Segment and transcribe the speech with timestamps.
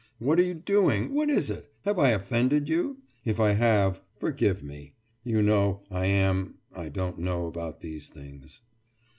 [0.17, 1.13] What are you doing?
[1.13, 1.71] What is it?
[1.85, 3.03] Have I offended you?
[3.23, 4.95] If I have, forgive me.
[5.23, 6.55] You know, I am...
[6.75, 8.61] I don't know about these things.